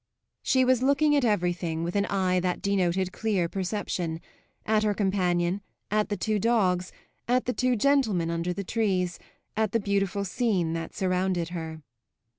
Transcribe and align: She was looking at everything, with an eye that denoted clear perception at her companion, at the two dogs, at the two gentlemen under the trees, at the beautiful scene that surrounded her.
She 0.41 0.65
was 0.65 0.81
looking 0.81 1.15
at 1.15 1.23
everything, 1.23 1.83
with 1.83 1.95
an 1.95 2.07
eye 2.07 2.39
that 2.39 2.59
denoted 2.63 3.13
clear 3.13 3.47
perception 3.47 4.19
at 4.65 4.81
her 4.81 4.95
companion, 4.95 5.61
at 5.91 6.09
the 6.09 6.17
two 6.17 6.39
dogs, 6.39 6.91
at 7.27 7.45
the 7.45 7.53
two 7.53 7.75
gentlemen 7.75 8.31
under 8.31 8.51
the 8.51 8.63
trees, 8.63 9.19
at 9.55 9.73
the 9.73 9.79
beautiful 9.79 10.25
scene 10.25 10.73
that 10.73 10.95
surrounded 10.95 11.49
her. 11.49 11.83